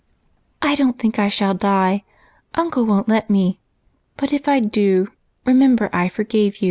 "I 0.63 0.73
don't 0.73 0.97
think 0.97 1.19
I 1.19 1.29
shall 1.29 1.53
die; 1.53 2.03
uncle 2.55 2.83
won't 2.87 3.07
let 3.07 3.29
me: 3.29 3.59
but 4.17 4.33
if 4.33 4.47
I 4.47 4.59
do, 4.59 5.09
remember 5.45 5.91
I 5.93 6.07
forgave 6.09 6.55
you." 6.55 6.59